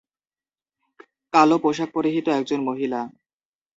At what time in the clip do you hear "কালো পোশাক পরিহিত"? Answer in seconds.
1.33-2.25